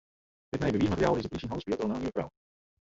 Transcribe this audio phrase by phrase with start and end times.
[0.49, 2.29] Dit nije bewiismateriaal is de plysje yn hannen spile troch in anonime frou.